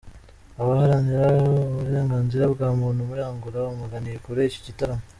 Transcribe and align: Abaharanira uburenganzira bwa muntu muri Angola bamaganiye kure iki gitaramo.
Abaharanira 0.61 1.25
uburenganzira 1.69 2.45
bwa 2.53 2.67
muntu 2.79 3.07
muri 3.09 3.21
Angola 3.31 3.57
bamaganiye 3.67 4.17
kure 4.25 4.41
iki 4.45 4.61
gitaramo. 4.67 5.03